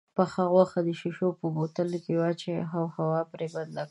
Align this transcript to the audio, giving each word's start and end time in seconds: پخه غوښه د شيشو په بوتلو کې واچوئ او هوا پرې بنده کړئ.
پخه 0.17 0.43
غوښه 0.53 0.79
د 0.87 0.89
شيشو 0.99 1.27
په 1.39 1.45
بوتلو 1.55 1.97
کې 2.03 2.13
واچوئ 2.19 2.59
او 2.75 2.83
هوا 2.97 3.21
پرې 3.31 3.47
بنده 3.55 3.81
کړئ. 3.85 3.89